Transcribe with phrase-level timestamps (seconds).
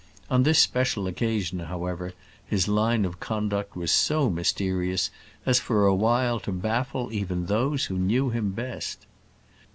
[0.31, 2.13] On this special occasion, however,
[2.47, 5.11] his line of conduct was so mysterious
[5.45, 9.05] as for a while to baffle even those who knew him best.